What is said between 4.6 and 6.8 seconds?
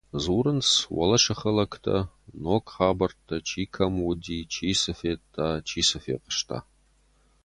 цы федта, чи цы фехъуыста.